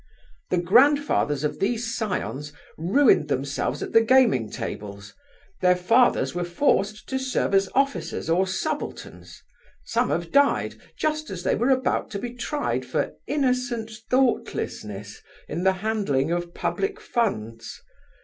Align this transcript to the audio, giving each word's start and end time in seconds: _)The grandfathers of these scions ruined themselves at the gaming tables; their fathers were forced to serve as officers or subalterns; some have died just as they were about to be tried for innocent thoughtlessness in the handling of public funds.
_)The 0.49 0.57
grandfathers 0.57 1.43
of 1.43 1.59
these 1.59 1.93
scions 1.95 2.53
ruined 2.75 3.27
themselves 3.27 3.83
at 3.83 3.93
the 3.93 4.01
gaming 4.01 4.49
tables; 4.49 5.13
their 5.61 5.75
fathers 5.75 6.33
were 6.33 6.43
forced 6.43 7.07
to 7.09 7.19
serve 7.19 7.53
as 7.53 7.69
officers 7.75 8.27
or 8.27 8.47
subalterns; 8.47 9.43
some 9.85 10.09
have 10.09 10.31
died 10.31 10.73
just 10.97 11.29
as 11.29 11.43
they 11.43 11.53
were 11.53 11.69
about 11.69 12.09
to 12.09 12.17
be 12.17 12.33
tried 12.33 12.83
for 12.83 13.13
innocent 13.27 13.91
thoughtlessness 14.09 15.21
in 15.47 15.61
the 15.63 15.73
handling 15.85 16.31
of 16.31 16.55
public 16.55 16.99
funds. 16.99 17.79